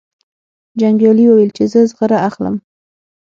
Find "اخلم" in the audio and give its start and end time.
2.27-2.55